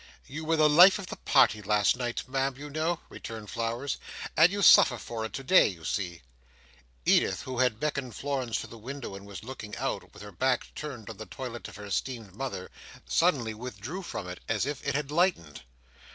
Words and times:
"You 0.25 0.45
were 0.45 0.55
the 0.57 0.67
life 0.67 0.97
of 0.97 1.05
the 1.05 1.15
party 1.15 1.61
last 1.61 1.95
night, 1.95 2.27
Ma'am, 2.27 2.55
you 2.57 2.71
know," 2.71 3.01
returned 3.07 3.51
Flowers, 3.51 3.97
"and 4.35 4.51
you 4.51 4.63
suffer 4.63 4.97
for 4.97 5.25
it 5.25 5.31
today, 5.33 5.67
you 5.67 5.85
see." 5.85 6.23
Edith, 7.05 7.43
who 7.43 7.59
had 7.59 7.79
beckoned 7.79 8.15
Florence 8.15 8.59
to 8.61 8.65
the 8.65 8.79
window, 8.79 9.13
and 9.13 9.27
was 9.27 9.43
looking 9.43 9.75
out, 9.77 10.11
with 10.11 10.23
her 10.23 10.31
back 10.31 10.73
turned 10.73 11.07
on 11.11 11.17
the 11.17 11.27
toilet 11.27 11.67
of 11.67 11.75
her 11.75 11.85
esteemed 11.85 12.33
mother, 12.33 12.71
suddenly 13.05 13.53
withdrew 13.53 14.01
from 14.01 14.27
it, 14.27 14.39
as 14.49 14.65
if 14.65 14.83
it 14.87 14.95
had 14.95 15.11
lightened. 15.11 15.61